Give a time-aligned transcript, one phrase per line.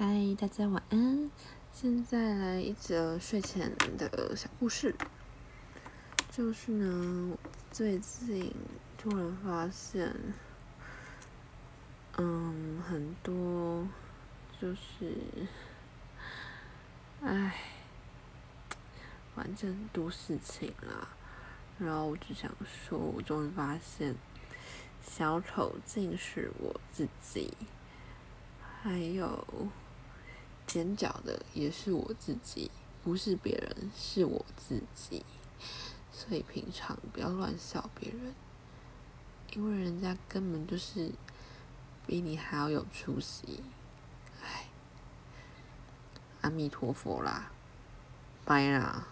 [0.00, 1.28] 嗨，大家晚安。
[1.72, 4.94] 现在来一则睡前的小故事，
[6.30, 7.36] 就是呢，
[7.72, 8.54] 最近
[8.96, 10.14] 突然发现，
[12.16, 13.88] 嗯，很多
[14.62, 15.16] 就是，
[17.20, 17.56] 唉，
[19.34, 21.08] 反正很多事情啦。
[21.76, 24.14] 然后我只想说，我终于发现，
[25.02, 27.52] 小丑竟是我自己，
[28.80, 29.44] 还有。
[30.68, 32.70] 尖角的也是我自己，
[33.02, 35.24] 不是别人，是我自己。
[36.12, 38.34] 所以平常不要乱笑别人，
[39.54, 41.10] 因为人家根本就是
[42.06, 43.62] 比你还要有出息。
[44.44, 44.68] 哎，
[46.42, 47.50] 阿弥陀佛啦，
[48.44, 49.08] 拜啦。